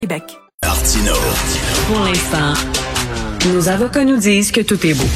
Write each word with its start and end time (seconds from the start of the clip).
Québec. 0.00 0.24
Pour 0.60 2.00
l'instant, 2.04 2.52
nos 3.48 3.68
avocats 3.70 4.04
nous 4.04 4.18
disent 4.18 4.52
que 4.52 4.60
tout 4.60 4.86
est 4.86 4.92
beau. 4.92 5.08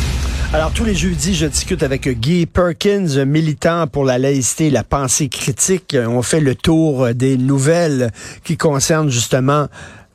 Alors, 0.55 0.73
tous 0.73 0.85
les 0.85 0.95
jeudis, 0.95 1.35
je 1.35 1.45
discute 1.45 1.83
avec 1.83 2.09
Guy 2.09 2.47
Perkins, 2.47 3.27
militant 3.27 3.87
pour 3.87 4.05
la 4.05 4.17
laïcité 4.17 4.69
et 4.69 4.71
la 4.71 4.83
pensée 4.83 5.29
critique. 5.29 5.95
On 5.95 6.23
fait 6.23 6.41
le 6.41 6.55
tour 6.55 7.13
des 7.15 7.37
nouvelles 7.37 8.11
qui 8.43 8.57
concernent 8.57 9.11
justement 9.11 9.69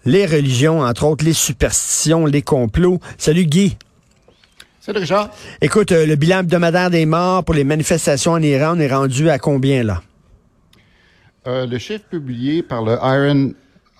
les 0.03 0.25
religions, 0.25 0.81
entre 0.81 1.05
autres 1.05 1.25
les 1.25 1.33
superstitions, 1.33 2.25
les 2.25 2.41
complots. 2.41 2.99
Salut 3.19 3.45
Guy. 3.45 3.77
Salut 4.79 4.99
Richard. 4.99 5.29
Écoute, 5.61 5.91
euh, 5.91 6.07
le 6.07 6.15
bilan 6.15 6.39
hebdomadaire 6.39 6.89
des 6.89 7.05
morts 7.05 7.43
pour 7.43 7.53
les 7.53 7.63
manifestations 7.63 8.31
en 8.31 8.41
Iran, 8.41 8.73
on 8.75 8.79
est 8.79 8.91
rendu 8.91 9.29
à 9.29 9.37
combien 9.37 9.83
là? 9.83 10.01
Euh, 11.45 11.67
le 11.67 11.77
chiffre 11.77 12.05
publié 12.09 12.63
par 12.63 12.83
le 12.83 12.93
Iron 12.93 13.53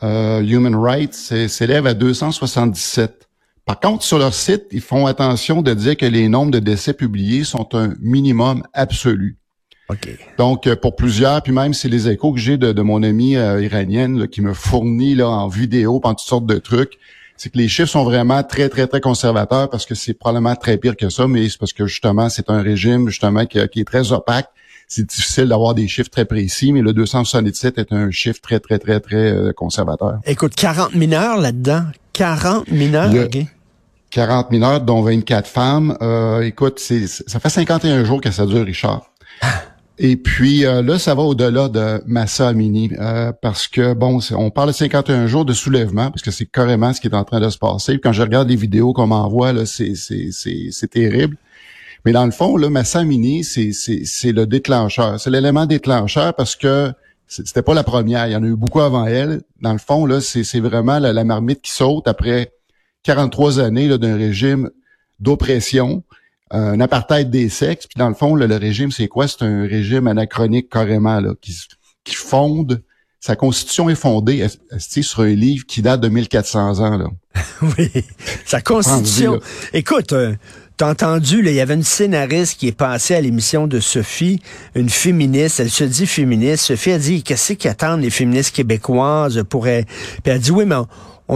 euh, 0.03 0.41
Human 0.41 0.75
Rights 0.75 1.13
s'élève 1.13 1.87
à 1.87 1.93
277. 1.93 3.27
Par 3.65 3.79
contre, 3.79 4.03
sur 4.03 4.19
leur 4.19 4.33
site, 4.33 4.65
ils 4.71 4.81
font 4.81 5.07
attention 5.07 5.61
de 5.61 5.73
dire 5.73 5.97
que 5.97 6.05
les 6.05 6.29
nombres 6.29 6.51
de 6.51 6.59
décès 6.59 6.93
publiés 6.93 7.43
sont 7.43 7.73
un 7.73 7.93
minimum 7.99 8.63
absolu. 8.73 9.37
Donc, 10.37 10.67
euh, 10.67 10.75
pour 10.75 10.95
plusieurs, 10.95 11.41
puis 11.41 11.51
même 11.51 11.73
c'est 11.73 11.89
les 11.89 12.09
échos 12.09 12.33
que 12.33 12.39
j'ai 12.39 12.57
de, 12.57 12.81
mon 12.81 13.03
amie 13.03 13.37
euh, 13.37 13.63
iranienne 13.63 14.27
qui 14.27 14.41
me 14.41 14.53
fournit 14.53 15.15
là, 15.15 15.29
en 15.29 15.47
vidéo, 15.47 16.01
en 16.03 16.15
toutes 16.15 16.27
sortes 16.27 16.45
de 16.45 16.57
trucs, 16.57 16.97
c'est 17.37 17.51
que 17.51 17.57
les 17.57 17.67
chiffres 17.67 17.89
sont 17.89 18.03
vraiment 18.03 18.43
très, 18.43 18.69
très, 18.69 18.87
très 18.87 19.01
conservateurs 19.01 19.69
parce 19.69 19.85
que 19.85 19.93
c'est 19.93 20.13
probablement 20.13 20.55
très 20.55 20.77
pire 20.77 20.95
que 20.95 21.09
ça, 21.09 21.27
mais 21.27 21.49
c'est 21.49 21.59
parce 21.59 21.73
que 21.73 21.85
justement, 21.85 22.29
c'est 22.29 22.49
un 22.49 22.61
régime 22.61 23.09
justement 23.09 23.45
qui, 23.45 23.59
qui 23.69 23.81
est 23.81 23.85
très 23.85 24.11
opaque 24.11 24.49
c'est 24.87 25.07
difficile 25.07 25.45
d'avoir 25.45 25.73
des 25.73 25.87
chiffres 25.87 26.09
très 26.09 26.25
précis, 26.25 26.71
mais 26.71 26.81
le 26.81 26.93
277 26.93 27.77
est 27.77 27.91
un 27.91 28.11
chiffre 28.11 28.39
très, 28.41 28.59
très, 28.59 28.77
très, 28.77 28.99
très 28.99 29.31
euh, 29.31 29.51
conservateur. 29.53 30.19
Écoute, 30.25 30.55
40 30.55 30.95
mineurs 30.95 31.37
là-dedans. 31.39 31.83
40 32.13 32.71
mineurs, 32.71 33.11
40 34.11 34.51
mineurs, 34.51 34.81
dont 34.81 35.01
24 35.01 35.49
femmes. 35.49 35.97
Euh, 36.01 36.41
écoute, 36.41 36.79
c'est, 36.79 37.07
ça 37.07 37.39
fait 37.39 37.49
51 37.49 38.05
jours 38.05 38.21
que 38.21 38.31
ça 38.31 38.45
dure, 38.45 38.65
Richard. 38.65 39.11
Et 39.97 40.17
puis 40.17 40.65
euh, 40.65 40.81
là, 40.81 40.99
ça 40.99 41.15
va 41.15 41.23
au-delà 41.23 41.67
de 41.67 42.01
Massa 42.05 42.49
Amini, 42.49 42.91
parce 43.41 43.67
que 43.67 43.93
bon, 43.93 44.19
on 44.31 44.49
parle 44.49 44.69
de 44.69 44.73
51 44.73 45.27
jours 45.27 45.45
de 45.45 45.53
soulèvement, 45.53 46.09
parce 46.11 46.21
que 46.21 46.31
c'est 46.31 46.45
carrément 46.45 46.93
ce 46.93 47.01
qui 47.01 47.07
est 47.07 47.15
en 47.15 47.23
train 47.23 47.39
de 47.39 47.49
se 47.49 47.57
passer. 47.57 47.99
quand 47.99 48.13
je 48.13 48.21
regarde 48.21 48.49
les 48.49 48.55
vidéos 48.55 48.93
qu'on 48.93 49.07
m'envoie, 49.07 49.51
là, 49.51 49.65
c'est, 49.65 49.95
c'est, 49.95 50.29
c'est, 50.31 50.69
c'est 50.71 50.89
terrible. 50.89 51.37
Mais 52.05 52.11
dans 52.11 52.25
le 52.25 52.31
fond, 52.31 52.55
là, 52.55 52.69
Massa 52.69 53.03
Mini, 53.03 53.43
c'est, 53.43 54.31
le 54.31 54.45
déclencheur. 54.45 55.19
C'est 55.19 55.31
l'élément 55.31 55.65
déclencheur 55.65 56.35
parce 56.35 56.55
que 56.55 56.93
c'était 57.27 57.63
pas 57.63 57.73
la 57.73 57.83
première. 57.83 58.27
Il 58.27 58.33
y 58.33 58.35
en 58.35 58.43
a 58.43 58.47
eu 58.47 58.55
beaucoup 58.55 58.81
avant 58.81 59.05
elle. 59.05 59.41
Dans 59.61 59.73
le 59.73 59.79
fond, 59.79 60.05
là, 60.05 60.21
c'est, 60.21 60.59
vraiment 60.59 60.99
la, 60.99 61.23
marmite 61.23 61.61
qui 61.61 61.71
saute 61.71 62.07
après 62.07 62.53
43 63.03 63.59
années 63.59 63.87
là, 63.87 63.97
d'un 63.97 64.15
régime 64.15 64.69
d'oppression, 65.19 66.03
un 66.51 66.79
apartheid 66.79 67.31
des 67.31 67.49
sexes. 67.49 67.87
Puis 67.87 67.97
dans 67.97 68.09
le 68.09 68.15
fond, 68.15 68.35
le 68.35 68.55
régime, 68.55 68.91
c'est 68.91 69.07
quoi? 69.07 69.27
C'est 69.27 69.41
un 69.41 69.63
régime 69.63 70.07
anachronique 70.07 70.69
carrément, 70.69 71.19
là, 71.19 71.33
qui, 71.41 71.57
qui 72.03 72.15
fonde 72.15 72.83
sa 73.25 73.35
constitution 73.35 73.89
est 73.89 73.95
fondée 73.95 74.45
sur 74.77 75.21
un 75.21 75.33
livre 75.33 75.65
qui 75.65 75.81
date 75.81 75.99
de 75.99 76.09
1400 76.09 76.79
ans. 76.79 76.95
Là? 76.95 77.07
oui, 77.63 77.89
sa 78.45 78.61
constitution. 78.61 79.39
Écoute, 79.73 80.13
euh, 80.13 80.35
T'as 80.77 80.91
entendu, 80.91 81.39
il 81.39 81.53
y 81.53 81.61
avait 81.61 81.75
une 81.75 81.83
scénariste 81.83 82.59
qui 82.59 82.67
est 82.67 82.73
passée 82.73 83.15
à 83.15 83.21
l'émission 83.21 83.65
de 83.65 83.79
Sophie, 83.79 84.41
une 84.75 84.89
féministe, 84.89 85.61
elle 85.61 85.69
se 85.69 85.85
dit 85.85 86.05
féministe. 86.05 86.65
Sophie 86.65 86.91
a 86.91 86.97
dit, 86.97 87.23
qu'est-ce 87.23 87.53
qu'attendent 87.53 88.01
les 88.01 88.09
féministes 88.09 88.53
québécoises? 88.53 89.41
Pour 89.49 89.69
elle? 89.69 89.85
Puis 89.85 90.33
elle 90.33 90.39
dit, 90.39 90.51
oui, 90.51 90.65
mais 90.65 90.75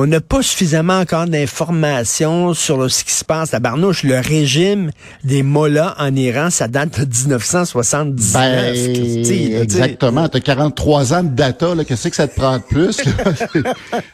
n'a 0.05 0.21
pas 0.21 0.43
suffisamment 0.43 0.99
encore 0.99 1.25
d'informations 1.25 2.53
sur 2.53 2.89
ce 2.91 3.03
qui 3.03 3.11
se 3.11 3.25
passe 3.25 3.53
à 3.55 3.59
Barnouche. 3.59 4.03
Le 4.03 4.19
régime 4.19 4.91
des 5.23 5.41
mollahs 5.41 5.95
en 5.97 6.15
Iran, 6.15 6.51
ça 6.51 6.67
date 6.67 6.99
de 6.99 7.05
1979. 7.05 8.33
Ben, 8.33 9.61
exactement. 9.61 10.29
Tu 10.29 10.37
as 10.37 10.41
43 10.41 11.13
ans 11.13 11.23
de 11.23 11.29
data. 11.29 11.73
Qu'est-ce 11.87 12.07
que 12.07 12.15
ça 12.15 12.27
te 12.27 12.35
prend 12.35 12.57
de 12.57 12.63
plus? 12.63 13.01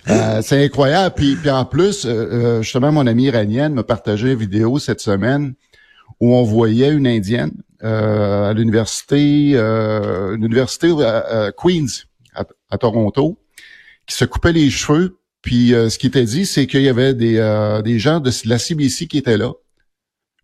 Euh, 0.08 0.42
c'est 0.44 0.64
incroyable. 0.64 1.16
Puis, 1.16 1.36
puis 1.36 1.50
en 1.50 1.66
plus, 1.66 2.06
euh, 2.06 2.10
euh, 2.10 2.62
justement, 2.62 2.92
mon 2.92 3.08
amie 3.08 3.26
iranienne 3.26 3.74
m'a 3.74 3.84
partagé 3.84 4.32
une 4.32 4.38
vidéo 4.38 4.78
cette 4.78 5.02
semaine 5.02 5.54
où 6.20 6.36
on 6.36 6.44
voyait 6.44 6.92
une 6.92 7.08
Indienne 7.08 7.52
à 7.82 8.54
l'université, 8.54 9.54
l'université 10.38 10.90
Queens 11.58 12.06
à 12.70 12.78
Toronto 12.78 13.38
qui 14.08 14.16
se 14.16 14.26
coupait 14.26 14.54
les 14.54 14.70
cheveux 14.70 15.18
puis 15.46 15.76
euh, 15.76 15.90
ce 15.90 16.00
qui 16.00 16.08
était 16.08 16.26
dit, 16.26 16.48
c'est 16.48 16.66
qu'il 16.66 16.82
y 16.82 16.90
avait 16.90 17.14
des, 17.14 17.38
euh, 17.38 17.84
des 17.84 18.00
gens 18.00 18.20
de 18.20 18.32
la 18.46 18.58
CBC 18.58 19.08
qui 19.08 19.20
étaient 19.20 19.38
là, 19.38 19.54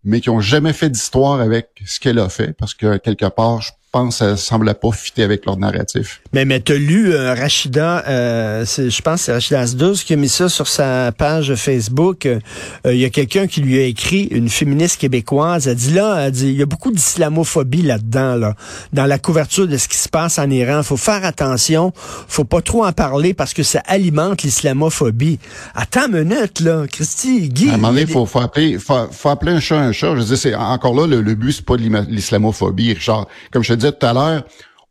mais 0.03 0.21
qui 0.21 0.29
ont 0.29 0.39
jamais 0.39 0.73
fait 0.73 0.91
d'histoire 0.91 1.41
avec 1.41 1.81
ce 1.85 1.99
qu'elle 1.99 2.19
a 2.19 2.29
fait, 2.29 2.53
parce 2.53 2.75
que 2.75 2.97
quelque 2.97 3.25
part, 3.25 3.61
je 3.61 3.71
pense 3.91 4.17
ça 4.17 4.37
semblait 4.37 4.73
pas 4.73 4.91
fitter 4.91 5.23
avec 5.23 5.45
leur 5.45 5.57
narratif. 5.57 6.21
Mais, 6.33 6.45
mais 6.45 6.61
tu 6.61 6.73
as 6.73 6.77
lu 6.77 7.13
euh, 7.13 7.33
Rachida, 7.33 8.03
euh, 8.07 8.65
je 8.65 9.01
pense 9.01 9.19
que 9.19 9.25
c'est 9.25 9.33
Rachida 9.33 9.59
Asdouz 9.59 10.03
qui 10.03 10.13
a 10.13 10.15
mis 10.15 10.29
ça 10.29 10.47
sur 10.49 10.67
sa 10.67 11.11
page 11.11 11.53
Facebook. 11.55 12.25
Euh, 12.25 12.39
il 12.85 12.97
y 12.97 13.05
a 13.05 13.09
quelqu'un 13.09 13.47
qui 13.47 13.61
lui 13.61 13.77
a 13.79 13.83
écrit, 13.83 14.23
une 14.31 14.49
féministe 14.49 14.99
québécoise, 14.99 15.67
elle 15.67 15.75
dit 15.75 15.93
là, 15.93 16.25
elle 16.25 16.31
dit, 16.31 16.49
il 16.49 16.57
y 16.57 16.61
a 16.61 16.65
beaucoup 16.65 16.91
d'islamophobie 16.91 17.81
là-dedans, 17.81 18.35
là, 18.35 18.55
dans 18.93 19.05
la 19.05 19.19
couverture 19.19 19.67
de 19.67 19.77
ce 19.77 19.87
qui 19.87 19.97
se 19.97 20.09
passe 20.09 20.39
en 20.39 20.49
Iran. 20.49 20.83
faut 20.83 20.97
faire 20.97 21.25
attention, 21.25 21.91
faut 21.95 22.45
pas 22.45 22.61
trop 22.61 22.85
en 22.85 22.93
parler 22.93 23.33
parce 23.33 23.53
que 23.53 23.63
ça 23.63 23.81
alimente 23.87 24.43
l'islamophobie. 24.43 25.39
Attends 25.75 26.07
une 26.07 26.23
minute, 26.23 26.59
là, 26.61 26.85
Christy, 26.87 27.49
Guy. 27.49 27.69
À 27.69 27.73
un 27.73 27.77
moment 27.77 27.89
donné, 27.89 28.05
faut, 28.05 28.25
faut, 28.25 28.39
appeler, 28.39 28.79
faut, 28.79 29.07
faut, 29.11 29.29
appeler 29.29 29.51
un 29.51 29.59
chat 29.59 29.79
un 29.79 29.91
chat. 29.91 30.15
Je 30.15 30.21
veux 30.21 30.25
dire, 30.25 30.37
c'est 30.37 30.55
encore 30.55 30.95
là, 30.95 31.07
le, 31.07 31.21
le 31.21 31.35
but, 31.35 31.51
c'est 31.51 31.65
pas 31.65 31.75
l'islamophobie, 31.75 32.93
Richard. 32.93 33.27
Comme 33.51 33.63
je 33.63 33.73
te 33.73 33.80
disais 33.81 33.91
tout 33.91 34.05
à 34.05 34.13
l'heure, 34.13 34.43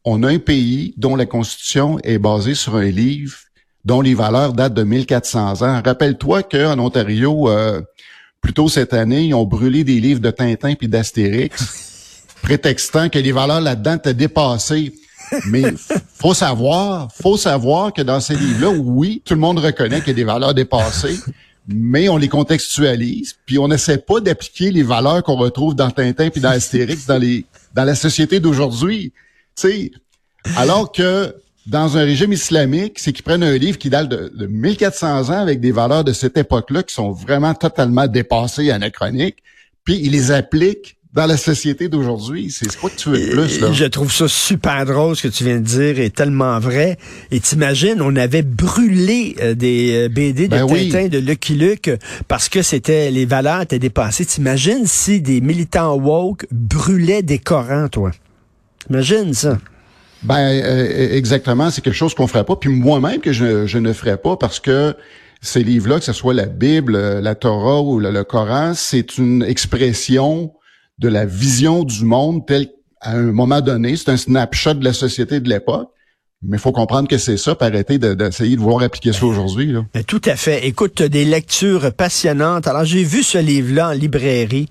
on 0.04 0.22
a 0.22 0.28
un 0.28 0.38
pays 0.38 0.94
dont 0.96 1.16
la 1.16 1.26
constitution 1.26 1.98
est 2.02 2.18
basée 2.18 2.54
sur 2.54 2.76
un 2.76 2.90
livre 2.90 3.36
dont 3.84 4.00
les 4.00 4.14
valeurs 4.14 4.52
datent 4.52 4.74
de 4.74 4.82
1400 4.82 5.62
ans. 5.62 5.80
Rappelle-toi 5.84 6.42
qu'en 6.42 6.78
Ontario, 6.78 7.48
euh, 7.48 7.80
plus 8.40 8.52
tôt 8.52 8.68
cette 8.68 8.92
année, 8.92 9.26
ils 9.26 9.34
ont 9.34 9.44
brûlé 9.44 9.84
des 9.84 10.00
livres 10.00 10.20
de 10.20 10.30
Tintin 10.30 10.74
puis 10.74 10.88
d'Astérix, 10.88 12.24
prétextant 12.42 13.08
que 13.08 13.18
les 13.18 13.32
valeurs 13.32 13.60
là-dedans 13.60 13.96
étaient 13.96 14.14
dépassées. 14.14 14.94
Mais 15.46 15.62
faut 16.14 16.34
savoir, 16.34 17.08
faut 17.12 17.36
savoir 17.36 17.92
que 17.92 18.02
dans 18.02 18.20
ces 18.20 18.34
livres-là, 18.34 18.70
oui, 18.70 19.22
tout 19.24 19.34
le 19.34 19.40
monde 19.40 19.60
reconnaît 19.60 20.00
qu'il 20.00 20.08
y 20.08 20.10
a 20.10 20.14
des 20.14 20.24
valeurs 20.24 20.54
dépassées, 20.54 21.18
mais 21.68 22.08
on 22.08 22.16
les 22.16 22.28
contextualise, 22.28 23.36
puis 23.46 23.58
on 23.58 23.68
n'essaie 23.68 23.98
pas 23.98 24.20
d'appliquer 24.20 24.70
les 24.70 24.82
valeurs 24.82 25.22
qu'on 25.22 25.36
retrouve 25.36 25.74
dans 25.74 25.90
Tintin 25.90 26.30
puis 26.30 26.40
dans 26.40 26.50
Astérix 26.50 27.06
dans 27.06 27.18
les 27.18 27.44
dans 27.74 27.84
la 27.84 27.94
société 27.94 28.40
d'aujourd'hui. 28.40 29.12
Tu 29.56 29.92
alors 30.56 30.90
que 30.90 31.34
dans 31.66 31.96
un 31.96 32.04
régime 32.04 32.32
islamique, 32.32 32.98
c'est 32.98 33.12
qu'ils 33.12 33.22
prennent 33.22 33.42
un 33.42 33.56
livre 33.56 33.78
qui 33.78 33.90
date 33.90 34.08
de, 34.08 34.46
1400 34.46 35.28
ans 35.28 35.40
avec 35.40 35.60
des 35.60 35.72
valeurs 35.72 36.04
de 36.04 36.12
cette 36.12 36.36
époque-là 36.36 36.82
qui 36.82 36.94
sont 36.94 37.12
vraiment 37.12 37.54
totalement 37.54 38.06
dépassées 38.06 38.64
et 38.64 38.72
anachroniques, 38.72 39.42
puis 39.84 40.00
ils 40.02 40.10
les 40.10 40.32
appliquent 40.32 40.96
dans 41.12 41.26
la 41.26 41.36
société 41.36 41.88
d'aujourd'hui. 41.88 42.50
C'est 42.50 42.74
quoi 42.76 42.88
que 42.88 42.96
tu 42.96 43.08
veux 43.10 43.18
de 43.18 43.32
plus, 43.32 43.60
là? 43.60 43.72
Je 43.72 43.84
trouve 43.86 44.12
ça 44.12 44.28
super 44.28 44.86
drôle 44.86 45.16
ce 45.16 45.24
que 45.24 45.28
tu 45.28 45.44
viens 45.44 45.58
de 45.58 45.64
dire 45.64 45.98
est 45.98 46.14
tellement 46.14 46.60
vrai. 46.60 46.98
Et 47.32 47.40
t'imagines, 47.40 48.00
on 48.00 48.14
avait 48.14 48.42
brûlé 48.42 49.34
euh, 49.40 49.54
des 49.54 50.04
euh, 50.04 50.08
BD 50.08 50.46
de 50.46 50.56
ben 50.56 50.66
Tintin, 50.66 51.08
de 51.08 51.18
Lucky 51.18 51.54
Luke, 51.54 51.90
parce 52.28 52.48
que 52.48 52.62
c'était 52.62 53.10
les 53.10 53.26
valeurs 53.26 53.62
étaient 53.62 53.80
dépassées. 53.80 54.24
T'imagines 54.24 54.86
si 54.86 55.20
des 55.20 55.40
militants 55.40 55.96
woke 55.96 56.46
brûlaient 56.52 57.22
des 57.22 57.38
Corans, 57.38 57.88
toi? 57.88 58.12
Imagine 58.88 59.34
ça? 59.34 59.58
Ben 60.22 60.38
euh, 60.38 61.16
exactement, 61.16 61.70
c'est 61.70 61.82
quelque 61.82 61.94
chose 61.94 62.14
qu'on 62.14 62.28
ferait 62.28 62.44
pas. 62.44 62.54
Puis 62.54 62.70
moi-même 62.70 63.20
que 63.20 63.32
je, 63.32 63.66
je 63.66 63.78
ne 63.78 63.92
ferais 63.92 64.18
pas 64.18 64.36
parce 64.36 64.60
que 64.60 64.94
ces 65.40 65.64
livres-là, 65.64 65.98
que 65.98 66.04
ce 66.04 66.12
soit 66.12 66.34
la 66.34 66.46
Bible, 66.46 67.18
la 67.18 67.34
Torah 67.34 67.80
ou 67.80 67.98
le 67.98 68.22
Coran, 68.22 68.74
c'est 68.74 69.18
une 69.18 69.42
expression 69.42 70.52
de 71.00 71.08
la 71.08 71.24
vision 71.24 71.82
du 71.82 72.04
monde 72.04 72.46
tel 72.46 72.68
à 73.00 73.12
un 73.12 73.32
moment 73.32 73.60
donné. 73.60 73.96
C'est 73.96 74.10
un 74.10 74.16
snapshot 74.16 74.74
de 74.74 74.84
la 74.84 74.92
société 74.92 75.40
de 75.40 75.48
l'époque. 75.48 75.90
Mais 76.42 76.56
il 76.56 76.60
faut 76.60 76.72
comprendre 76.72 77.06
que 77.06 77.18
c'est 77.18 77.36
ça, 77.36 77.54
pour 77.54 77.66
arrêter 77.66 77.98
d'essayer 77.98 78.56
de, 78.56 78.60
vouloir 78.60 78.82
appliquer 78.82 79.12
ça 79.12 79.26
aujourd'hui. 79.26 79.74
Tout 80.06 80.22
à 80.24 80.36
fait. 80.36 80.66
Écoute, 80.66 81.02
des 81.02 81.26
lectures 81.26 81.92
passionnantes. 81.92 82.66
Alors, 82.66 82.86
j'ai 82.86 83.04
vu 83.04 83.22
ce 83.22 83.36
livre-là 83.36 83.90
en 83.90 83.92
librairie. 83.92 84.68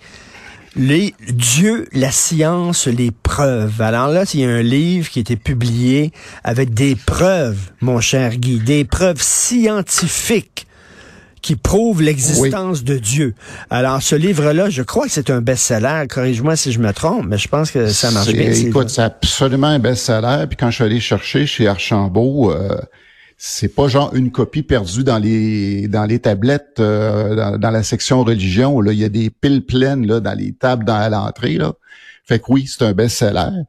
Les 0.76 1.14
Dieu, 1.32 1.88
la 1.94 2.12
science, 2.12 2.88
les 2.88 3.12
preuves. 3.12 3.82
Alors 3.82 4.08
là, 4.08 4.22
a 4.22 4.48
un 4.48 4.62
livre 4.64 5.10
qui 5.10 5.20
a 5.20 5.22
été 5.22 5.36
publié 5.36 6.12
avec 6.44 6.74
des 6.74 6.96
preuves, 6.96 7.72
mon 7.82 8.00
cher 8.00 8.38
Guy, 8.38 8.60
des 8.60 8.84
preuves 8.84 9.22
scientifiques 9.22 10.68
qui 11.42 11.56
prouve 11.56 12.02
l'existence 12.02 12.84
de 12.84 12.98
Dieu. 12.98 13.34
Alors, 13.70 14.02
ce 14.02 14.16
livre-là, 14.16 14.70
je 14.70 14.82
crois 14.82 15.06
que 15.06 15.12
c'est 15.12 15.30
un 15.30 15.42
best-seller. 15.42 16.06
Corrige-moi 16.10 16.56
si 16.56 16.72
je 16.72 16.80
me 16.80 16.92
trompe, 16.92 17.26
mais 17.28 17.38
je 17.38 17.48
pense 17.48 17.72
que 17.72 17.88
ça 17.90 18.12
marche 18.12 18.32
bien. 18.32 18.52
Écoute, 18.52 18.90
c'est 18.90 19.02
absolument 19.02 19.68
un 19.68 19.80
best-seller. 19.80 20.46
Puis 20.48 20.58
quand 20.58 20.70
je 20.70 20.76
suis 20.76 20.84
allé 20.84 21.00
chercher 21.00 21.46
chez 21.46 21.68
Archambault, 21.68 22.52
euh, 22.52 22.78
c'est 23.38 23.74
pas 23.74 23.88
genre 23.88 24.14
une 24.16 24.32
copie 24.32 24.64
perdue 24.64 25.04
dans 25.04 25.18
les 25.18 25.88
dans 25.88 26.06
les 26.06 26.20
tablettes 26.20 26.80
euh, 26.80 27.58
dans, 27.58 27.72
la 27.72 27.84
section 27.84 28.24
religion. 28.24 28.82
Là, 28.82 28.92
il 28.92 29.00
y 29.00 29.06
a 29.06 29.10
des 29.10 29.30
piles 29.30 29.66
pleines 29.66 30.06
là 30.06 30.20
dans 30.20 30.38
les 30.38 30.52
tables 30.52 30.84
dans 30.84 31.10
l'entrée. 31.10 31.58
Là. 31.58 31.74
Fait 32.26 32.40
que 32.40 32.46
oui, 32.50 32.68
c'est 32.68 32.84
un 32.84 32.92
best-seller. 32.92 33.64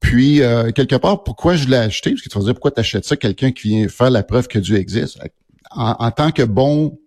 Puis 0.00 0.42
euh, 0.42 0.70
quelque 0.70 0.96
part, 0.96 1.24
pourquoi 1.24 1.56
je 1.56 1.66
l'ai 1.66 1.76
acheté? 1.76 2.10
Parce 2.10 2.22
que 2.22 2.28
tu 2.28 2.38
vas 2.38 2.44
dire 2.44 2.54
pourquoi 2.54 2.70
tu 2.70 2.80
achètes 2.80 3.04
ça 3.04 3.16
Quelqu'un 3.16 3.50
qui 3.50 3.68
vient 3.68 3.88
faire 3.88 4.10
la 4.10 4.22
preuve 4.22 4.46
que 4.46 4.58
Dieu 4.58 4.76
existe? 4.76 5.18
En, 5.70 6.10
tant 6.10 6.30
que 6.30 6.44
bon 6.44 6.98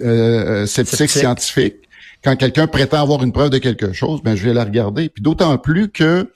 euh, 0.00 0.66
sceptique 0.66 1.10
scientifique, 1.10 1.76
quand 2.22 2.36
quelqu'un 2.36 2.66
prétend 2.66 3.02
avoir 3.02 3.22
une 3.22 3.32
preuve 3.32 3.50
de 3.50 3.58
quelque 3.58 3.92
chose, 3.92 4.22
ben 4.22 4.36
je 4.36 4.44
vais 4.44 4.54
la 4.54 4.64
regarder. 4.64 5.08
Puis 5.08 5.22
d'autant 5.22 5.56
plus 5.58 5.90
que 5.90 6.30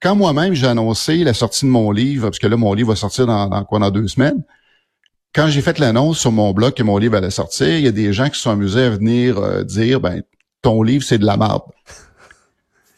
quand 0.00 0.14
moi-même 0.14 0.54
j'ai 0.54 0.66
annoncé 0.66 1.24
la 1.24 1.34
sortie 1.34 1.64
de 1.64 1.70
mon 1.70 1.90
livre, 1.90 2.28
parce 2.28 2.38
que 2.38 2.46
là, 2.46 2.56
mon 2.56 2.72
livre 2.74 2.90
va 2.90 2.96
sortir 2.96 3.26
dans, 3.26 3.64
quoi, 3.64 3.80
dans 3.80 3.90
deux 3.90 4.08
semaines, 4.08 4.42
quand 5.34 5.48
j'ai 5.48 5.60
fait 5.60 5.78
l'annonce 5.78 6.18
sur 6.18 6.32
mon 6.32 6.52
blog 6.52 6.74
que 6.74 6.82
mon 6.82 6.98
livre 6.98 7.16
allait 7.16 7.30
sortir, 7.30 7.68
il 7.68 7.84
y 7.84 7.88
a 7.88 7.92
des 7.92 8.12
gens 8.12 8.28
qui 8.28 8.36
se 8.36 8.42
sont 8.42 8.50
amusés 8.50 8.84
à 8.84 8.90
venir 8.90 9.38
euh, 9.38 9.62
dire, 9.64 10.00
ben, 10.00 10.22
ton 10.62 10.82
livre, 10.82 11.04
c'est 11.04 11.18
de 11.18 11.26
la 11.26 11.36
merde. 11.36 11.62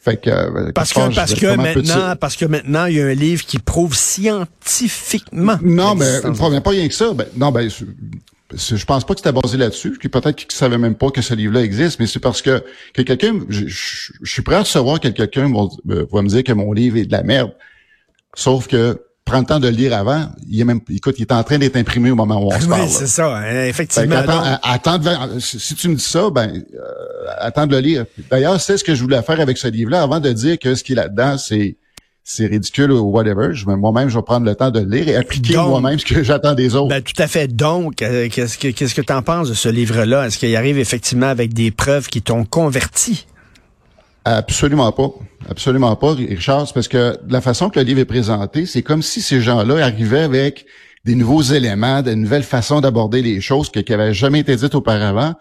Fait 0.03 0.17
que, 0.17 0.31
euh, 0.31 0.71
parce 0.73 0.93
que, 0.93 1.13
parce 1.13 1.35
que 1.35 1.55
maintenant, 1.55 2.15
parce 2.15 2.35
que 2.35 2.45
maintenant, 2.45 2.87
il 2.87 2.95
y 2.95 3.01
a 3.01 3.05
un 3.05 3.13
livre 3.13 3.45
qui 3.45 3.59
prouve 3.59 3.95
scientifiquement. 3.95 5.59
Non, 5.61 5.93
mais 5.93 6.21
pas 6.61 6.71
rien 6.71 6.87
que 6.87 6.93
ça. 6.93 7.13
Ben, 7.13 7.27
non, 7.35 7.51
ben, 7.51 7.69
je 7.69 8.85
pense 8.85 9.05
pas 9.05 9.13
que 9.13 9.19
c'était 9.19 9.31
basé 9.31 9.57
là-dessus. 9.57 9.99
Peut-être 9.99 10.35
qu'ils 10.35 10.51
savaient 10.51 10.79
même 10.79 10.95
pas 10.95 11.11
que 11.11 11.21
ce 11.21 11.35
livre-là 11.35 11.61
existe, 11.61 11.99
mais 11.99 12.07
c'est 12.07 12.19
parce 12.19 12.41
que, 12.41 12.63
que 12.95 13.03
quelqu'un, 13.03 13.41
je, 13.47 13.67
suis 14.23 14.41
prêt 14.41 14.55
à 14.55 14.61
recevoir 14.61 14.99
que 14.99 15.07
quelqu'un 15.09 15.53
euh, 15.53 16.05
va, 16.11 16.21
me 16.23 16.27
dire 16.27 16.43
que 16.43 16.53
mon 16.53 16.73
livre 16.73 16.97
est 16.97 17.05
de 17.05 17.11
la 17.11 17.21
merde. 17.21 17.53
Sauf 18.33 18.67
que 18.67 18.99
prends 19.25 19.39
le 19.39 19.45
temps 19.45 19.59
de 19.59 19.67
le 19.67 19.75
lire 19.75 19.93
avant. 19.93 20.25
Il 20.49 20.59
est 20.59 20.63
même, 20.63 20.81
écoute, 20.89 21.15
il 21.17 21.21
est 21.23 21.31
en 21.31 21.43
train 21.43 21.57
d'être 21.57 21.75
imprimé 21.77 22.11
au 22.11 22.15
moment 22.15 22.43
où 22.43 22.51
on 22.53 22.59
se 22.59 22.65
parle. 22.69 22.81
Oui, 22.81 22.89
c'est 22.89 23.07
ça, 23.07 23.37
hein, 23.37 23.65
effectivement. 23.65 24.15
attends, 24.63 25.39
si 25.39 25.75
tu 25.75 25.89
me 25.89 25.95
dis 25.95 26.03
ça, 26.03 26.29
ben, 26.29 26.51
euh, 26.73 26.81
attends 27.39 27.67
de 27.67 27.75
le 27.75 27.81
lire. 27.81 28.05
D'ailleurs, 28.29 28.59
c'est 28.59 28.77
ce 28.77 28.83
que 28.83 28.95
je 28.95 29.01
voulais 29.01 29.21
faire 29.21 29.39
avec 29.39 29.57
ce 29.57 29.67
livre-là 29.67 30.01
avant 30.01 30.19
de 30.19 30.31
dire 30.31 30.57
que 30.59 30.75
ce 30.75 30.83
qui 30.83 30.93
est 30.93 30.95
là-dedans, 30.95 31.37
c'est 31.37 31.77
c'est 32.23 32.45
ridicule 32.45 32.91
ou 32.91 33.09
whatever. 33.09 33.51
Moi-même, 33.65 34.09
je 34.09 34.15
vais 34.15 34.23
prendre 34.23 34.45
le 34.45 34.55
temps 34.55 34.69
de 34.69 34.79
le 34.79 34.85
lire 34.85 35.07
et 35.09 35.15
appliquer 35.15 35.57
moi-même 35.57 35.97
ce 35.97 36.05
que 36.05 36.23
j'attends 36.23 36.53
des 36.53 36.75
autres. 36.75 36.89
Ben, 36.89 37.01
tout 37.01 37.19
à 37.19 37.27
fait. 37.27 37.47
Donc, 37.47 38.01
euh, 38.01 38.29
qu'est-ce 38.29 38.57
que 38.57 38.67
qu'est-ce 38.69 38.93
que 38.93 39.01
tu 39.01 39.11
en 39.13 39.21
penses 39.23 39.49
de 39.49 39.53
ce 39.53 39.69
livre-là? 39.69 40.27
Est-ce 40.27 40.37
qu'il 40.37 40.55
arrive 40.55 40.77
effectivement 40.77 41.27
avec 41.27 41.53
des 41.53 41.71
preuves 41.71 42.07
qui 42.07 42.21
t'ont 42.21 42.45
converti? 42.45 43.25
Absolument 44.25 44.91
pas. 44.91 45.09
Absolument 45.49 45.95
pas, 45.95 46.13
Richard. 46.13 46.71
parce 46.73 46.87
que 46.87 47.17
la 47.27 47.41
façon 47.41 47.69
que 47.69 47.79
le 47.79 47.85
livre 47.85 47.99
est 47.99 48.05
présenté, 48.05 48.65
c'est 48.65 48.83
comme 48.83 49.01
si 49.01 49.21
ces 49.21 49.41
gens-là 49.41 49.83
arrivaient 49.83 50.21
avec 50.21 50.65
des 51.05 51.15
nouveaux 51.15 51.41
éléments, 51.41 52.03
de 52.03 52.13
nouvelles 52.13 52.43
façons 52.43 52.81
d'aborder 52.81 53.23
les 53.23 53.41
choses 53.41 53.71
qui 53.71 53.83
n'avaient 53.89 54.13
jamais 54.13 54.39
été 54.39 54.55
dites 54.55 54.75
auparavant. 54.75 55.33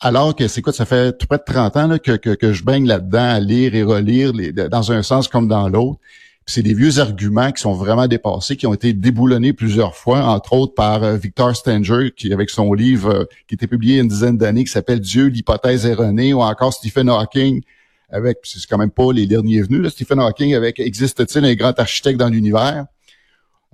Alors 0.00 0.34
que 0.34 0.48
c'est 0.48 0.62
quoi, 0.62 0.72
ça 0.72 0.86
fait 0.86 1.18
tout 1.18 1.26
près 1.26 1.38
de 1.38 1.44
30 1.44 1.76
ans 1.76 1.86
là, 1.88 1.98
que, 1.98 2.12
que, 2.12 2.30
que, 2.30 2.52
je 2.52 2.64
baigne 2.64 2.86
là-dedans 2.86 3.30
à 3.30 3.40
lire 3.40 3.74
et 3.74 3.82
relire 3.82 4.32
les, 4.32 4.52
dans 4.52 4.92
un 4.92 5.02
sens 5.02 5.28
comme 5.28 5.48
dans 5.48 5.68
l'autre. 5.68 5.98
C'est 6.46 6.62
des 6.62 6.72
vieux 6.72 6.98
arguments 7.00 7.52
qui 7.52 7.60
sont 7.60 7.74
vraiment 7.74 8.06
dépassés, 8.06 8.56
qui 8.56 8.66
ont 8.66 8.72
été 8.72 8.94
déboulonnés 8.94 9.52
plusieurs 9.52 9.94
fois, 9.94 10.24
entre 10.24 10.54
autres 10.54 10.72
par 10.72 11.02
euh, 11.02 11.16
Victor 11.16 11.54
Stanger, 11.54 12.12
qui 12.16 12.32
avec 12.32 12.48
son 12.48 12.72
livre 12.72 13.10
euh, 13.10 13.24
qui 13.48 13.54
était 13.54 13.66
publié 13.66 13.94
il 13.94 13.96
y 13.96 14.00
a 14.00 14.02
une 14.02 14.08
dizaine 14.08 14.38
d'années, 14.38 14.64
qui 14.64 14.70
s'appelle 14.70 15.00
Dieu, 15.00 15.26
l'hypothèse 15.26 15.84
erronée, 15.84 16.32
ou 16.32 16.40
encore 16.40 16.72
Stephen 16.72 17.10
Hawking 17.10 17.60
avec, 18.10 18.38
c'est 18.44 18.64
quand 18.66 18.78
même 18.78 18.90
pas 18.90 19.12
les 19.12 19.26
derniers 19.26 19.62
venus, 19.62 19.82
là, 19.82 19.90
Stephen 19.90 20.18
Hawking 20.20 20.54
avec 20.54 20.80
Existe-t-il 20.80 21.44
un 21.44 21.54
grand 21.54 21.78
architecte 21.78 22.18
dans 22.18 22.28
l'univers? 22.28 22.86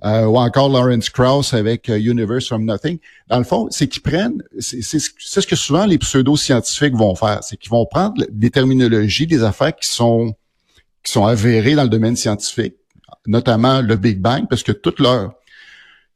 Euh, 0.03 0.25
ou 0.25 0.37
encore 0.37 0.69
Lawrence 0.69 1.09
Krauss 1.09 1.53
avec 1.53 1.89
euh, 1.89 1.97
Universe 1.97 2.47
from 2.47 2.65
Nothing. 2.65 2.99
Dans 3.29 3.37
le 3.37 3.45
fond, 3.45 3.67
c'est 3.71 3.87
qu'ils 3.87 4.01
prennent, 4.01 4.43
c'est 4.59 4.81
ce 4.81 5.47
que 5.47 5.55
souvent 5.55 5.85
les 5.85 5.97
pseudo-scientifiques 5.97 6.95
vont 6.95 7.15
faire, 7.15 7.41
c'est 7.43 7.55
qu'ils 7.55 7.71
vont 7.71 7.85
prendre 7.85 8.25
des 8.29 8.49
terminologies, 8.49 9.25
des 9.25 9.41
affaires 9.41 9.73
qui 9.73 9.87
sont 9.87 10.35
qui 11.01 11.13
sont 11.13 11.25
avérées 11.25 11.75
dans 11.75 11.83
le 11.83 11.89
domaine 11.89 12.15
scientifique, 12.17 12.75
notamment 13.25 13.81
le 13.81 13.95
Big 13.95 14.19
Bang, 14.19 14.47
parce 14.49 14.63
que 14.63 14.73
toute 14.73 14.99
leur 14.99 15.33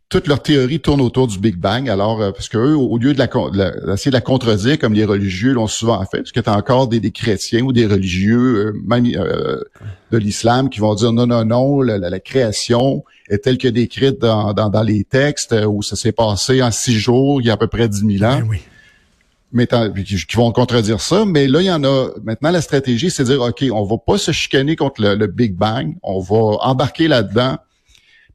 toute 0.09 0.27
leur 0.27 0.41
théorie 0.41 0.79
tourne 0.79 1.01
autour 1.01 1.27
du 1.27 1.37
Big 1.37 1.55
Bang. 1.55 1.89
Alors, 1.89 2.21
euh, 2.21 2.31
parce 2.31 2.49
que 2.49 2.57
eux, 2.57 2.75
au 2.75 2.97
lieu 2.97 3.13
de 3.13 3.19
la, 3.19 3.27
d'essayer 3.85 4.11
de 4.11 4.15
la 4.15 4.21
contredire 4.21 4.79
comme 4.79 4.93
les 4.93 5.05
religieux 5.05 5.53
l'ont 5.53 5.67
souvent 5.67 6.03
fait, 6.05 6.17
parce 6.17 6.31
que 6.31 6.39
tu 6.39 6.49
as 6.49 6.55
encore 6.55 6.87
des, 6.87 6.99
des, 6.99 7.11
chrétiens 7.11 7.61
ou 7.61 7.71
des 7.71 7.85
religieux, 7.85 8.73
même 8.85 9.05
de 9.05 10.17
l'islam, 10.17 10.69
qui 10.69 10.79
vont 10.79 10.95
dire 10.95 11.13
non, 11.13 11.27
non, 11.27 11.45
non, 11.45 11.81
la 11.81 12.19
création 12.19 13.03
est 13.29 13.43
telle 13.43 13.57
que 13.57 13.67
décrite 13.67 14.19
dans, 14.19 14.53
dans, 14.53 14.69
dans, 14.69 14.83
les 14.83 15.03
textes 15.03 15.53
euh, 15.53 15.65
où 15.65 15.83
ça 15.83 15.95
s'est 15.95 16.11
passé 16.11 16.61
en 16.61 16.71
six 16.71 16.99
jours, 16.99 17.41
il 17.41 17.47
y 17.47 17.49
a 17.49 17.53
à 17.53 17.57
peu 17.57 17.67
près 17.67 17.87
dix 17.87 18.03
mille 18.03 18.25
ans. 18.25 18.39
Ben 18.39 18.47
oui. 18.49 18.61
Mais 19.51 19.67
qui, 19.67 20.35
vont 20.35 20.51
contredire 20.51 21.01
ça. 21.01 21.25
Mais 21.25 21.47
là, 21.47 21.61
il 21.61 21.65
y 21.65 21.71
en 21.71 21.83
a. 21.83 22.09
Maintenant, 22.23 22.51
la 22.51 22.61
stratégie, 22.61 23.09
c'est 23.09 23.23
de 23.23 23.29
dire, 23.29 23.41
OK, 23.41 23.65
on 23.71 23.83
va 23.83 23.97
pas 23.97 24.19
se 24.19 24.31
chicaner 24.31 24.75
contre 24.75 25.01
le, 25.01 25.25
Big 25.25 25.55
Bang. 25.55 25.95
On 26.03 26.19
va 26.19 26.57
embarquer 26.61 27.07
là-dedans. 27.07 27.57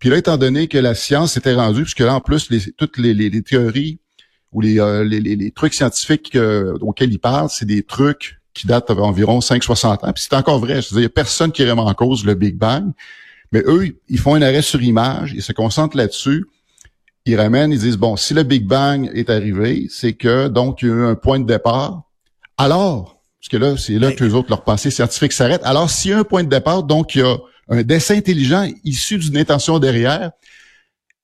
Puis 0.04 0.10
là, 0.10 0.18
étant 0.18 0.36
donné 0.36 0.68
que 0.68 0.76
la 0.76 0.94
science 0.94 1.32
s'était 1.32 1.54
rendue, 1.54 1.84
puisque 1.84 2.00
là, 2.00 2.16
en 2.16 2.20
plus, 2.20 2.50
les, 2.50 2.60
toutes 2.72 2.98
les, 2.98 3.14
les, 3.14 3.40
théories 3.40 4.00
ou 4.52 4.60
les, 4.60 4.78
euh, 4.78 5.02
les, 5.02 5.18
les, 5.18 5.50
trucs 5.50 5.72
scientifiques 5.72 6.36
euh, 6.36 6.76
auxquels 6.82 7.10
ils 7.10 7.18
parlent, 7.18 7.48
c'est 7.48 7.64
des 7.64 7.82
trucs 7.82 8.38
qui 8.52 8.66
datent 8.66 8.92
d'environ 8.92 9.38
5-60 9.38 9.86
ans. 9.86 10.12
Puis 10.12 10.26
c'est 10.28 10.34
encore 10.34 10.58
vrai. 10.58 10.80
Il 10.90 10.98
n'y 10.98 11.04
a 11.06 11.08
personne 11.08 11.52
qui 11.52 11.64
remet 11.64 11.80
en 11.80 11.94
cause 11.94 12.26
le 12.26 12.34
Big 12.34 12.54
Bang. 12.58 12.92
Mais 13.50 13.62
eux, 13.64 13.98
ils 14.10 14.18
font 14.18 14.34
un 14.34 14.42
arrêt 14.42 14.60
sur 14.60 14.82
image, 14.82 15.32
ils 15.32 15.42
se 15.42 15.54
concentrent 15.54 15.96
là-dessus. 15.96 16.44
Ils 17.24 17.40
ramènent, 17.40 17.72
ils 17.72 17.78
disent, 17.78 17.96
bon, 17.96 18.16
si 18.16 18.34
le 18.34 18.42
Big 18.42 18.66
Bang 18.66 19.10
est 19.14 19.30
arrivé, 19.30 19.86
c'est 19.88 20.12
que, 20.12 20.48
donc, 20.48 20.82
il 20.82 20.88
y 20.88 20.92
a 20.92 20.94
eu 20.96 21.04
un 21.06 21.14
point 21.14 21.40
de 21.40 21.46
départ. 21.46 22.02
Alors, 22.58 23.22
parce 23.40 23.48
que 23.48 23.56
là, 23.56 23.78
c'est 23.78 23.98
là 23.98 24.12
que 24.12 24.22
les 24.22 24.34
autres, 24.34 24.50
leur 24.50 24.64
pensée 24.64 24.90
scientifique 24.90 25.32
s'arrête. 25.32 25.62
Alors, 25.64 25.88
s'il 25.88 26.10
y 26.10 26.14
a 26.14 26.18
un 26.18 26.24
point 26.24 26.44
de 26.44 26.50
départ, 26.50 26.82
donc, 26.82 27.14
il 27.14 27.22
y 27.22 27.24
a 27.24 27.38
un 27.68 27.82
dessin 27.82 28.16
intelligent 28.16 28.68
issu 28.84 29.18
d'une 29.18 29.36
intention 29.36 29.78
derrière, 29.78 30.32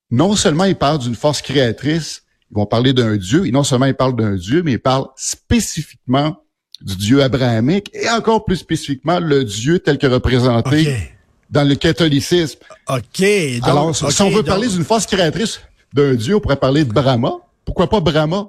non 0.09 0.35
seulement 0.35 0.65
ils 0.65 0.75
parlent 0.75 0.99
d'une 0.99 1.15
force 1.15 1.41
créatrice, 1.41 2.23
ils 2.49 2.55
vont 2.55 2.65
parler 2.65 2.93
d'un 2.93 3.15
Dieu, 3.15 3.47
et 3.47 3.51
non 3.51 3.63
seulement 3.63 3.85
ils 3.85 3.95
parlent 3.95 4.15
d'un 4.15 4.35
Dieu, 4.35 4.61
mais 4.63 4.73
ils 4.73 4.79
parlent 4.79 5.07
spécifiquement 5.15 6.43
du 6.81 6.95
Dieu 6.95 7.23
abrahamique, 7.23 7.89
et 7.93 8.09
encore 8.09 8.43
plus 8.43 8.57
spécifiquement 8.57 9.19
le 9.19 9.43
Dieu 9.43 9.79
tel 9.79 9.97
que 9.97 10.07
représenté 10.07 11.11
dans 11.49 11.67
le 11.67 11.75
catholicisme. 11.75 12.59
OK. 12.89 13.23
Alors, 13.63 13.95
si 13.95 14.21
on 14.21 14.29
veut 14.29 14.43
parler 14.43 14.67
d'une 14.67 14.83
force 14.83 15.05
créatrice 15.05 15.61
d'un 15.93 16.15
dieu, 16.15 16.35
on 16.37 16.39
pourrait 16.39 16.55
parler 16.55 16.85
de 16.85 16.91
Brahma. 16.91 17.33
Pourquoi 17.65 17.89
pas 17.89 17.99
Brahma? 17.99 18.47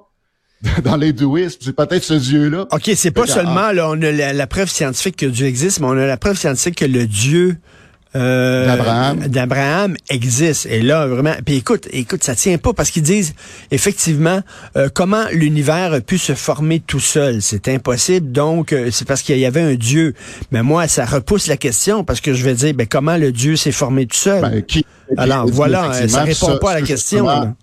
dans 0.84 0.96
l'hindouisme, 0.96 1.58
c'est 1.60 1.74
peut-être 1.74 2.04
ce 2.04 2.14
Dieu-là. 2.14 2.66
OK, 2.70 2.90
c'est 2.94 3.10
pas 3.10 3.26
seulement, 3.26 3.72
là, 3.72 3.88
on 3.90 4.00
a 4.00 4.12
la, 4.32 4.46
preuve 4.46 4.70
scientifique 4.70 5.16
que 5.16 5.26
Dieu 5.26 5.46
existe, 5.46 5.80
mais 5.80 5.86
on 5.86 5.98
a 5.98 6.06
la 6.06 6.16
preuve 6.16 6.38
scientifique 6.38 6.76
que 6.76 6.84
le 6.84 7.06
Dieu 7.06 7.58
euh, 8.14 8.66
d'Abraham. 8.66 9.26
d'Abraham 9.26 9.96
existe. 10.10 10.66
Et 10.66 10.82
là, 10.82 11.06
vraiment, 11.06 11.32
puis 11.44 11.56
écoute, 11.56 11.88
écoute, 11.92 12.22
ça 12.22 12.34
tient 12.34 12.58
pas 12.58 12.74
parce 12.74 12.90
qu'ils 12.90 13.02
disent 13.02 13.34
effectivement 13.70 14.40
euh, 14.76 14.88
comment 14.92 15.24
l'univers 15.32 15.94
a 15.94 16.00
pu 16.00 16.18
se 16.18 16.34
former 16.34 16.80
tout 16.80 17.00
seul? 17.00 17.40
C'est 17.40 17.68
impossible. 17.68 18.30
Donc, 18.30 18.72
euh, 18.72 18.90
c'est 18.90 19.06
parce 19.06 19.22
qu'il 19.22 19.38
y 19.38 19.46
avait 19.46 19.62
un 19.62 19.74
Dieu. 19.74 20.14
Mais 20.50 20.62
moi, 20.62 20.88
ça 20.88 21.06
repousse 21.06 21.46
la 21.46 21.56
question 21.56 22.04
parce 22.04 22.20
que 22.20 22.34
je 22.34 22.44
vais 22.44 22.54
dire, 22.54 22.74
ben 22.74 22.86
comment 22.86 23.16
le 23.16 23.32
Dieu 23.32 23.56
s'est 23.56 23.72
formé 23.72 24.06
tout 24.06 24.16
seul? 24.16 24.42
Ben, 24.42 24.62
Alors 25.16 25.46
voilà, 25.46 26.06
ça 26.06 26.24
répond 26.24 26.58
pas 26.58 26.72
à 26.72 26.80
la 26.80 26.82
question. 26.82 27.54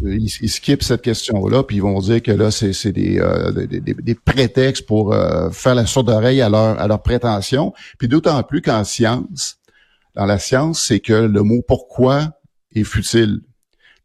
Ils, 0.00 0.30
ils 0.40 0.48
skippent 0.48 0.84
cette 0.84 1.02
question-là, 1.02 1.64
puis 1.64 1.76
ils 1.76 1.82
vont 1.82 1.98
dire 2.00 2.22
que 2.22 2.30
là, 2.30 2.50
c'est 2.50 2.92
des, 2.92 3.20
des, 3.66 3.80
des, 3.80 4.14
prétextes 4.14 4.86
pour 4.86 5.14
faire 5.52 5.74
la 5.74 5.86
sourde 5.86 6.08
oreille 6.08 6.40
à 6.40 6.48
leur, 6.48 6.80
à 6.80 6.86
leur 6.86 7.02
prétention. 7.02 7.72
Puis 7.98 8.08
d'autant 8.08 8.42
plus 8.42 8.62
qu'en 8.62 8.84
science, 8.84 9.58
dans 10.14 10.26
la 10.26 10.38
science, 10.38 10.82
c'est 10.82 11.00
que 11.00 11.12
le 11.12 11.42
mot 11.42 11.62
pourquoi 11.66 12.38
est 12.74 12.84
futile. 12.84 13.40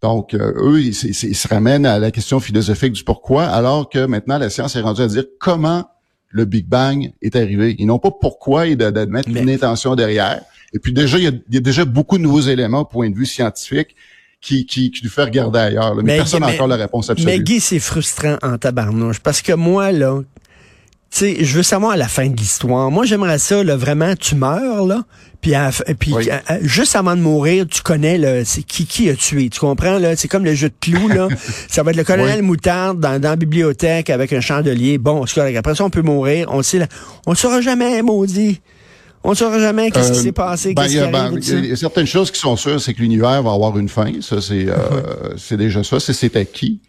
Donc, 0.01 0.33
euh, 0.33 0.53
eux, 0.57 0.81
ils, 0.81 0.93
se 0.93 1.47
ramènent 1.47 1.85
à 1.85 1.97
la 1.97 2.11
question 2.11 2.39
philosophique 2.39 2.93
du 2.93 3.03
pourquoi, 3.03 3.45
alors 3.45 3.89
que 3.89 4.05
maintenant, 4.05 4.37
la 4.37 4.49
science 4.49 4.75
est 4.75 4.81
rendue 4.81 5.01
à 5.01 5.07
dire 5.07 5.23
comment 5.39 5.89
le 6.29 6.45
Big 6.45 6.67
Bang 6.67 7.11
est 7.21 7.35
arrivé. 7.35 7.75
Ils 7.79 7.87
n'ont 7.87 7.99
pas 7.99 8.11
pourquoi 8.11 8.67
et 8.67 8.75
d'admettre 8.75 9.29
une 9.29 9.49
intention 9.49 9.95
derrière. 9.95 10.41
Et 10.73 10.79
puis 10.79 10.93
déjà, 10.93 11.17
il 11.17 11.23
y, 11.23 11.57
a, 11.57 11.61
déjà 11.61 11.85
beaucoup 11.85 12.17
de 12.17 12.23
nouveaux 12.23 12.41
éléments 12.41 12.81
au 12.81 12.85
point 12.85 13.09
de 13.09 13.15
vue 13.15 13.25
scientifique 13.25 13.95
qui, 14.41 14.65
qui, 14.65 14.91
qui 14.91 15.03
nous 15.03 15.09
fait 15.09 15.23
regarder 15.23 15.59
ailleurs. 15.59 15.95
Mais, 15.95 16.17
personne 16.17 16.41
n'a 16.41 16.47
encore 16.47 16.67
la 16.67 16.75
réponse 16.75 17.09
absolue. 17.09 17.25
Mais 17.25 17.39
Guy, 17.39 17.59
c'est 17.59 17.79
frustrant 17.79 18.37
en 18.43 18.57
tabarnouche. 18.57 19.19
Parce 19.19 19.41
que 19.41 19.53
moi, 19.53 19.91
là, 19.91 20.21
sais, 21.17 21.37
je 21.43 21.55
veux 21.57 21.63
savoir 21.63 21.91
à 21.91 21.97
la 21.97 22.07
fin 22.07 22.27
de 22.27 22.35
l'histoire. 22.35 22.91
Moi, 22.91 23.05
j'aimerais 23.05 23.39
ça, 23.39 23.63
là, 23.63 23.75
vraiment, 23.75 24.15
tu 24.15 24.35
meurs, 24.35 24.85
là, 24.85 25.03
puis, 25.41 25.53
puis 25.99 26.15
juste 26.61 26.95
avant 26.95 27.15
de 27.15 27.21
mourir, 27.21 27.67
tu 27.67 27.81
connais 27.81 28.17
le, 28.17 28.43
c'est 28.43 28.63
qui 28.63 28.85
qui 28.85 29.09
a 29.09 29.15
tué. 29.15 29.49
Tu 29.49 29.59
comprends 29.59 29.99
là? 29.99 30.15
C'est 30.15 30.27
comme 30.27 30.43
le 30.43 30.55
jeu 30.55 30.69
de 30.69 30.73
clous 30.79 31.07
là. 31.07 31.27
ça 31.69 31.83
va 31.83 31.91
être 31.91 31.97
le 31.97 32.03
colonel 32.03 32.41
Moutarde 32.41 32.99
dans, 32.99 33.21
dans 33.21 33.29
la 33.29 33.35
bibliothèque 33.35 34.09
avec 34.09 34.33
un 34.33 34.41
chandelier. 34.41 34.97
Bon, 34.97 35.23
après 35.23 35.75
ça 35.75 35.85
on 35.85 35.89
peut 35.89 36.01
mourir. 36.01 36.47
On 36.51 36.61
sait, 36.63 36.87
on 37.25 37.31
le 37.31 37.37
saura 37.37 37.61
jamais, 37.61 38.01
maudit. 38.01 38.61
On 39.23 39.31
ne 39.31 39.35
saura 39.35 39.59
jamais 39.59 39.91
qu'est-ce 39.91 40.11
qui 40.13 40.19
s'est 40.19 40.31
passé, 40.31 40.73
ben, 40.73 40.83
qu'est-ce 40.83 40.93
il 40.93 40.97
y 40.97 41.01
qui 41.01 41.07
a- 41.07 41.11
ben, 41.11 41.39
il 41.39 41.65
y 41.65 41.71
a 41.71 41.75
certaines 41.75 42.05
choses 42.07 42.31
qui 42.31 42.39
sont 42.39 42.55
sûres, 42.55 42.79
c'est 42.79 42.93
que 42.93 43.01
l'univers 43.01 43.41
va 43.43 43.51
avoir 43.51 43.77
une 43.77 43.89
fin. 43.89 44.11
Ça, 44.21 44.41
c'est 44.41 44.67
euh, 44.67 44.75
c'est 45.37 45.57
déjà 45.57 45.83
ça, 45.83 45.99
c'est 45.99 46.13
c'est 46.13 46.35
acquis. 46.35 46.79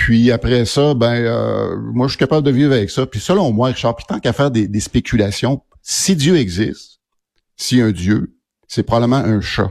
Puis 0.00 0.30
après 0.30 0.64
ça, 0.64 0.94
ben 0.94 1.12
euh, 1.12 1.76
moi 1.92 2.06
je 2.06 2.12
suis 2.12 2.18
capable 2.18 2.46
de 2.46 2.50
vivre 2.50 2.72
avec 2.72 2.88
ça. 2.88 3.04
Puis 3.04 3.20
selon 3.20 3.52
moi, 3.52 3.68
Richard, 3.68 3.96
puis 3.96 4.06
tant 4.08 4.18
qu'à 4.18 4.32
faire 4.32 4.50
des, 4.50 4.66
des 4.66 4.80
spéculations, 4.80 5.60
si 5.82 6.16
Dieu 6.16 6.36
existe, 6.36 7.00
s'il 7.54 7.78
y 7.78 7.82
a 7.82 7.84
un 7.84 7.90
Dieu, 7.92 8.32
c'est 8.66 8.82
probablement 8.82 9.18
un 9.18 9.42
chat. 9.42 9.70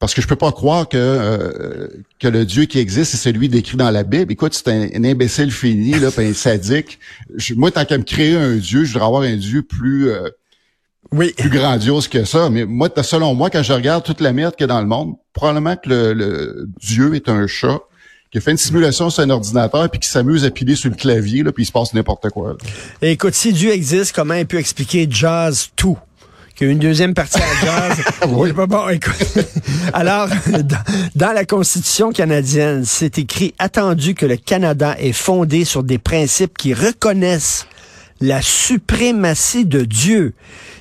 Parce 0.00 0.14
que 0.14 0.20
je 0.20 0.26
peux 0.26 0.34
pas 0.34 0.50
croire 0.50 0.88
que 0.88 0.96
euh, 0.98 1.86
que 2.18 2.26
le 2.26 2.44
Dieu 2.44 2.64
qui 2.64 2.80
existe, 2.80 3.12
c'est 3.12 3.18
celui 3.28 3.48
décrit 3.48 3.76
dans 3.76 3.90
la 3.92 4.02
Bible. 4.02 4.32
Écoute, 4.32 4.52
c'est 4.54 4.66
un, 4.68 4.88
un 5.00 5.04
imbécile 5.04 5.52
fini, 5.52 5.92
là, 6.00 6.10
puis 6.10 6.26
un 6.26 6.32
sadique. 6.34 6.98
Je- 7.36 7.54
moi, 7.54 7.70
tant 7.70 7.84
qu'à 7.84 7.98
me 7.98 8.02
créer 8.02 8.34
un 8.34 8.56
Dieu, 8.56 8.82
je 8.84 8.92
voudrais 8.94 9.06
avoir 9.06 9.22
un 9.22 9.36
Dieu 9.36 9.62
plus 9.62 10.08
euh, 10.10 10.28
Oui. 11.12 11.32
plus 11.38 11.50
grandiose 11.50 12.08
que 12.08 12.24
ça. 12.24 12.50
Mais 12.50 12.64
moi, 12.64 12.88
selon 13.02 13.34
moi, 13.34 13.48
quand 13.48 13.62
je 13.62 13.72
regarde 13.74 14.02
toute 14.02 14.20
la 14.20 14.32
merde 14.32 14.56
qu'il 14.56 14.64
y 14.64 14.70
a 14.70 14.74
dans 14.74 14.80
le 14.80 14.88
monde, 14.88 15.14
probablement 15.34 15.76
que 15.76 15.88
le, 15.88 16.14
le 16.14 16.68
Dieu 16.80 17.14
est 17.14 17.28
un 17.28 17.46
chat 17.46 17.78
qui 18.30 18.38
a 18.38 18.40
fait 18.40 18.52
une 18.52 18.56
simulation 18.56 19.10
sur 19.10 19.22
un 19.24 19.30
ordinateur 19.30 19.90
puis 19.90 19.98
qui 19.98 20.08
s'amuse 20.08 20.44
à 20.44 20.50
piler 20.50 20.76
sur 20.76 20.88
le 20.90 20.96
clavier, 20.96 21.42
là, 21.42 21.50
puis 21.52 21.64
il 21.64 21.66
se 21.66 21.72
passe 21.72 21.92
n'importe 21.94 22.28
quoi. 22.30 22.50
là. 22.50 23.08
Écoute, 23.08 23.34
si 23.34 23.52
Dieu 23.52 23.72
existe, 23.72 24.14
comment 24.14 24.34
il 24.34 24.46
peut 24.46 24.58
expliquer 24.58 25.08
Jazz 25.10 25.68
tout? 25.74 25.98
Qu'il 26.54 26.66
y 26.66 26.70
a 26.70 26.72
une 26.72 26.78
deuxième 26.78 27.14
partie 27.14 27.38
à 27.40 27.64
Jazz. 27.64 27.98
Oui. 28.28 28.48
C'est 28.50 28.54
pas 28.54 28.66
bon, 28.66 28.88
écoute. 28.90 29.14
Alors, 29.94 30.28
dans, 30.46 30.84
dans 31.16 31.32
la 31.32 31.44
Constitution 31.44 32.12
canadienne, 32.12 32.84
c'est 32.84 33.18
écrit 33.18 33.54
attendu 33.58 34.14
que 34.14 34.26
le 34.26 34.36
Canada 34.36 34.94
est 34.98 35.12
fondé 35.12 35.64
sur 35.64 35.82
des 35.82 35.98
principes 35.98 36.56
qui 36.56 36.74
reconnaissent 36.74 37.66
la 38.20 38.42
suprématie 38.42 39.64
de 39.64 39.82
Dieu. 39.82 40.34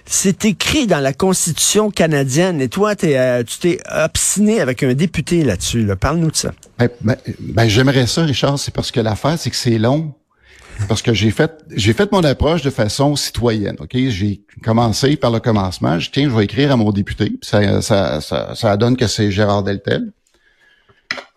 C'est 0.06 0.46
écrit 0.46 0.88
dans 0.88 1.00
la 1.00 1.14
Constitution 1.14 1.92
canadienne. 1.92 2.62
Et 2.62 2.68
toi, 2.68 2.96
t'es, 2.96 3.18
euh, 3.18 3.44
tu 3.44 3.60
t'es 3.60 3.80
obstiné 3.92 4.60
avec 4.60 4.84
un 4.84 4.94
député 4.94 5.44
là-dessus. 5.44 5.86
Là. 5.86 5.96
Parle-nous 5.96 6.32
de 6.32 6.36
ça. 6.36 6.52
Ben, 6.78 6.90
ben, 7.02 7.16
ben, 7.40 7.68
j'aimerais 7.68 8.08
ça, 8.08 8.24
Richard, 8.24 8.58
c'est 8.60 8.74
parce 8.74 8.92
que 8.92 9.00
l'affaire, 9.00 9.38
c'est 9.38 9.50
que 9.50 9.56
c'est 9.56 9.78
long. 9.78 10.14
Parce 10.88 11.02
que 11.02 11.14
j'ai 11.14 11.32
fait 11.32 11.52
j'ai 11.76 11.92
fait 11.92 12.10
mon 12.12 12.24
approche 12.24 12.62
de 12.62 12.70
façon 12.70 13.16
citoyenne. 13.18 13.76
OK? 13.80 13.92
J'ai 13.94 14.42
commencé 14.64 15.18
par 15.18 15.30
le 15.30 15.40
commencement. 15.40 16.00
Je 16.00 16.10
tiens, 16.10 16.30
je 16.30 16.36
vais 16.36 16.46
écrire 16.46 16.72
à 16.72 16.78
mon 16.78 16.92
député. 16.92 17.38
Ça, 17.42 17.82
ça, 17.82 18.22
ça, 18.56 18.78
donne 18.78 18.96
que 18.96 19.08
c'est 19.08 19.30
Gérard 19.30 19.64
Deltel. 19.64 20.12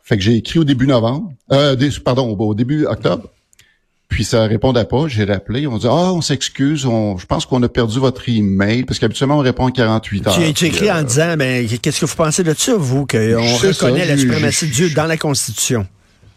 Fait 0.05 0.17
que 0.17 0.23
j'ai 0.23 0.37
écrit 0.37 0.61
au 0.61 0.65
début 0.65 0.87
novembre. 0.87 1.33
Euh, 1.51 1.77
pardon, 2.05 2.29
au 2.29 2.55
début 2.55 2.87
octobre. 2.87 3.31
Puis 4.13 4.25
ça 4.25 4.45
répondait 4.45 4.85
pas. 4.85 5.09
J'ai 5.09 5.25
rappelé. 5.25 5.67
On 5.67 5.79
dit 5.79 5.87
Ah, 5.89 6.13
on 6.13 6.21
s'excuse, 6.21 6.85
on, 6.85 7.17
je 7.17 7.25
pense 7.25 7.47
qu'on 7.47 7.63
a 7.63 7.69
perdu 7.69 7.99
votre 7.99 8.29
email. 8.29 8.85
Parce 8.85 8.99
qu'habituellement, 8.99 9.39
on 9.39 9.43
répond 9.43 9.65
en 9.65 9.71
48 9.71 10.27
heures. 10.27 10.35
Tu, 10.39 10.53
tu 10.53 10.67
écris 10.67 10.91
euh, 10.91 11.01
en 11.01 11.03
disant, 11.03 11.35
ben, 11.39 11.67
qu'est-ce 11.67 11.99
que 11.99 12.05
vous 12.05 12.15
pensez 12.15 12.45
de 12.45 12.53
ça, 12.53 12.75
vous, 12.77 13.07
qu'on 13.07 13.59
ça, 13.59 13.69
reconnaît 13.69 14.05
la 14.05 14.19
suprématie 14.19 14.67
de 14.67 14.73
Dieu 14.73 14.91
dans 14.91 15.07
la 15.07 15.17
Constitution? 15.17 15.87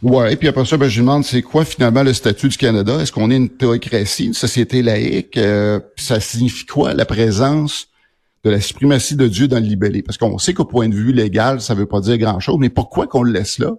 Ouais, 0.01 0.33
et 0.33 0.35
puis 0.37 0.47
après 0.47 0.63
ça, 0.63 0.77
ben, 0.77 0.87
je 0.87 0.95
lui 0.95 1.01
demande 1.01 1.25
c'est 1.25 1.41
quoi 1.41 1.65
finalement 1.65 2.01
le 2.01 2.13
statut 2.13 2.47
du 2.47 2.57
Canada? 2.57 2.97
Est-ce 3.01 3.11
qu'on 3.11 3.29
est 3.29 3.35
une 3.35 3.49
théocratie, 3.49 4.27
une 4.27 4.33
société 4.33 4.81
laïque? 4.81 5.35
Euh, 5.35 5.81
ça 5.97 6.21
signifie 6.21 6.65
quoi 6.65 6.93
la 6.93 7.05
présence 7.05 7.89
de 8.45 8.51
la 8.51 8.61
suprématie 8.61 9.17
de 9.17 9.27
Dieu 9.27 9.49
dans 9.49 9.59
le 9.59 9.65
libellé? 9.65 10.01
Parce 10.01 10.17
qu'on 10.17 10.37
sait 10.37 10.53
qu'au 10.53 10.65
point 10.65 10.87
de 10.87 10.95
vue 10.95 11.11
légal, 11.11 11.59
ça 11.59 11.73
veut 11.73 11.87
pas 11.87 11.99
dire 11.99 12.17
grand-chose, 12.17 12.55
mais 12.57 12.69
pourquoi 12.69 13.07
qu'on 13.07 13.23
le 13.23 13.33
laisse 13.33 13.59
là? 13.59 13.73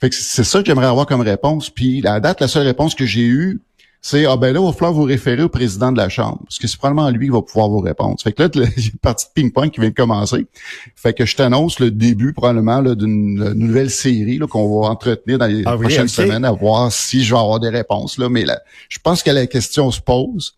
Fait 0.00 0.10
que 0.10 0.14
c'est 0.14 0.44
ça 0.44 0.60
que 0.60 0.66
j'aimerais 0.66 0.86
avoir 0.86 1.06
comme 1.06 1.20
réponse. 1.20 1.70
Puis 1.70 2.00
la 2.00 2.20
date, 2.20 2.40
la 2.40 2.48
seule 2.48 2.66
réponse 2.66 2.94
que 2.94 3.06
j'ai 3.06 3.26
eue, 3.26 3.60
c'est 4.00 4.26
ah 4.26 4.36
ben 4.36 4.52
là, 4.52 4.60
il 4.60 4.66
va 4.66 4.72
falloir 4.72 4.92
vous 4.92 5.02
référer 5.02 5.42
au 5.42 5.48
président 5.48 5.90
de 5.90 5.96
la 5.96 6.08
Chambre. 6.08 6.38
Parce 6.44 6.58
que 6.58 6.68
c'est 6.68 6.78
probablement 6.78 7.10
lui 7.10 7.26
qui 7.26 7.32
va 7.32 7.42
pouvoir 7.42 7.68
vous 7.68 7.80
répondre. 7.80 8.16
Fait 8.22 8.32
que 8.32 8.42
là, 8.42 8.48
il 8.54 8.60
y 8.60 8.64
a 8.64 8.90
une 8.92 8.98
partie 9.00 9.26
de 9.26 9.32
ping-pong 9.34 9.70
qui 9.70 9.80
vient 9.80 9.90
de 9.90 9.94
commencer. 9.94 10.46
Fait 10.94 11.12
que 11.12 11.26
je 11.26 11.34
t'annonce 11.36 11.80
le 11.80 11.90
début 11.90 12.32
probablement 12.32 12.80
là, 12.80 12.94
d'une 12.94 13.42
euh, 13.42 13.54
nouvelle 13.54 13.90
série 13.90 14.38
là, 14.38 14.46
qu'on 14.46 14.80
va 14.80 14.88
entretenir 14.88 15.38
dans 15.38 15.46
les 15.46 15.62
Ah 15.66 15.76
oui, 15.76 15.82
prochaines 15.82 16.08
semaines 16.08 16.44
à 16.44 16.52
voir 16.52 16.92
si 16.92 17.24
je 17.24 17.34
vais 17.34 17.40
avoir 17.40 17.58
des 17.58 17.70
réponses. 17.70 18.18
Là. 18.18 18.28
Mais 18.28 18.44
là, 18.44 18.60
je 18.88 18.98
pense 18.98 19.22
que 19.22 19.30
la 19.30 19.46
question 19.46 19.90
se 19.90 20.00
pose. 20.00 20.57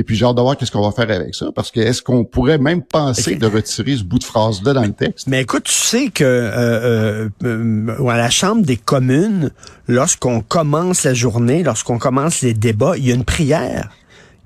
Et 0.00 0.02
puis 0.02 0.16
j'ai 0.16 0.24
hâte 0.24 0.34
de 0.34 0.40
voir 0.40 0.56
qu'est-ce 0.56 0.70
qu'on 0.70 0.80
va 0.80 0.92
faire 0.92 1.14
avec 1.14 1.34
ça. 1.34 1.52
Parce 1.54 1.70
que 1.70 1.78
est-ce 1.78 2.00
qu'on 2.00 2.24
pourrait 2.24 2.56
même 2.56 2.82
penser 2.82 3.36
de 3.36 3.46
retirer 3.46 3.98
ce 3.98 4.02
bout 4.02 4.18
de 4.18 4.24
phrase-là 4.24 4.72
dans 4.72 4.82
le 4.82 4.94
texte? 4.94 5.26
Mais 5.26 5.42
écoute, 5.42 5.64
tu 5.64 5.74
sais 5.74 6.08
que 6.08 6.24
euh, 6.24 7.28
euh, 7.44 7.88
euh, 7.90 8.08
à 8.08 8.16
la 8.16 8.30
Chambre 8.30 8.62
des 8.62 8.78
communes, 8.78 9.50
lorsqu'on 9.88 10.40
commence 10.40 11.04
la 11.04 11.12
journée, 11.12 11.62
lorsqu'on 11.62 11.98
commence 11.98 12.40
les 12.40 12.54
débats, 12.54 12.96
il 12.96 13.08
y 13.08 13.12
a 13.12 13.14
une 13.14 13.26
prière 13.26 13.90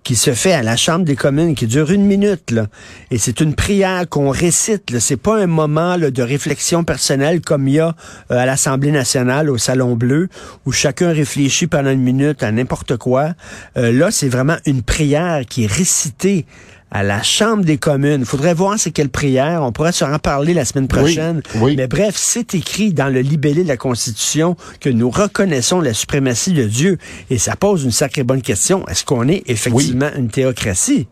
qui 0.04 0.16
se 0.16 0.34
fait 0.34 0.52
à 0.52 0.62
la 0.62 0.76
Chambre 0.76 1.04
des 1.04 1.16
communes, 1.16 1.54
qui 1.54 1.66
dure 1.66 1.90
une 1.90 2.04
minute. 2.04 2.50
Là. 2.50 2.66
Et 3.10 3.18
c'est 3.18 3.40
une 3.40 3.54
prière 3.54 4.06
qu'on 4.08 4.28
récite. 4.28 4.96
C'est 5.00 5.16
pas 5.16 5.42
un 5.42 5.46
moment 5.46 5.96
là, 5.96 6.10
de 6.10 6.22
réflexion 6.22 6.84
personnelle 6.84 7.40
comme 7.40 7.66
il 7.66 7.74
y 7.74 7.80
a 7.80 7.96
euh, 8.30 8.36
à 8.36 8.46
l'Assemblée 8.46 8.92
nationale, 8.92 9.50
au 9.50 9.58
Salon 9.58 9.96
Bleu, 9.96 10.28
où 10.66 10.72
chacun 10.72 11.10
réfléchit 11.10 11.66
pendant 11.66 11.90
une 11.90 12.02
minute 12.02 12.42
à 12.42 12.52
n'importe 12.52 12.98
quoi. 12.98 13.30
Euh, 13.78 13.90
là, 13.92 14.10
c'est 14.10 14.28
vraiment 14.28 14.56
une 14.66 14.82
prière 14.82 15.46
qui 15.48 15.64
est 15.64 15.72
récitée 15.72 16.44
à 16.90 17.02
la 17.02 17.22
Chambre 17.22 17.64
des 17.64 17.76
communes. 17.76 18.20
Il 18.20 18.24
faudrait 18.26 18.54
voir 18.54 18.78
c'est 18.78 18.90
quelle 18.92 19.08
prière. 19.08 19.62
On 19.62 19.72
pourrait 19.72 19.92
se 19.92 20.04
en 20.04 20.18
parler 20.18 20.54
la 20.54 20.64
semaine 20.64 20.86
prochaine. 20.88 21.42
oui. 21.56 21.74
Mais 21.76 21.86
bref, 21.88 22.14
c'est 22.16 22.54
écrit 22.54 22.92
dans 22.92 23.08
le 23.08 23.20
libellé 23.20 23.62
de 23.64 23.68
la 23.68 23.76
Constitution 23.76 24.56
que 24.80 24.88
nous 24.90 25.10
reconnaissons 25.10 25.80
la 25.80 25.92
suprématie 25.94 26.52
de 26.52 26.64
Dieu. 26.64 26.98
Et 27.30 27.38
ça 27.38 27.56
pose 27.56 27.82
une 27.84 27.90
sacrée 27.90 28.22
bonne 28.22 28.42
question. 28.42 28.86
Est-ce 28.86 29.04
qu'on 29.04 29.28
est 29.28 29.42
effectivement 29.46 30.10
une 30.16 30.28
théocratie? 30.28 31.08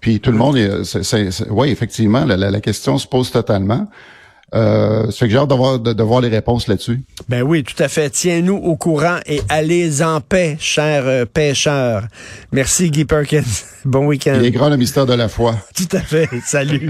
Puis 0.00 0.20
tout 0.20 0.30
le 0.32 0.38
monde 0.38 0.56
est, 0.56 0.70
oui, 1.50 1.70
effectivement, 1.70 2.24
la, 2.24 2.36
la- 2.36 2.50
la 2.50 2.60
question 2.60 2.98
se 2.98 3.06
pose 3.06 3.30
totalement. 3.30 3.88
Euh, 4.54 5.10
ça 5.10 5.12
fait 5.12 5.26
que 5.26 5.32
j'ai 5.32 5.38
hâte 5.38 5.48
d'avoir, 5.48 5.78
de, 5.78 5.92
de 5.92 6.02
voir 6.02 6.20
les 6.20 6.28
réponses 6.28 6.68
là-dessus. 6.68 7.02
Ben 7.28 7.42
oui, 7.42 7.64
tout 7.64 7.80
à 7.82 7.88
fait. 7.88 8.08
Tiens-nous 8.10 8.56
au 8.56 8.76
courant 8.76 9.18
et 9.26 9.42
allez 9.48 10.02
en 10.02 10.20
paix, 10.20 10.56
chers 10.58 11.06
euh, 11.06 11.24
pêcheurs. 11.26 12.04
Merci, 12.52 12.90
Guy 12.90 13.04
Perkins. 13.04 13.42
Bon 13.84 14.06
week-end. 14.06 14.36
Il 14.40 14.44
est 14.44 14.50
grand 14.50 14.68
le 14.68 14.76
mystère 14.76 15.06
de 15.06 15.14
la 15.14 15.28
foi. 15.28 15.54
Tout 15.74 15.96
à 15.96 16.00
fait. 16.00 16.28
Salut. 16.44 16.80